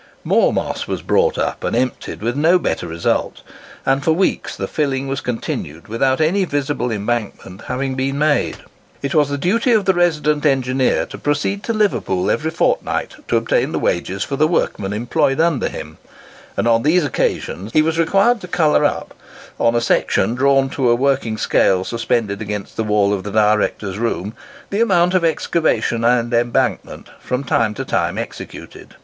[0.23, 3.43] More moss was brought up and emptied with no better result;
[3.85, 8.57] and for weeks the filling was continued without any visible embankment having been made.
[9.03, 13.37] It was the duty of the resident engineer to proceed to Liverpool every fortnight to
[13.37, 15.99] obtain the wages for the workmen employed under him;
[16.57, 19.13] and on these occasions he was required to colour up,
[19.59, 23.99] on a section drawn to a working scale suspended against the wall of the directors'
[23.99, 24.33] room,
[24.71, 28.95] the amount of excavation and embankment from time to time executed.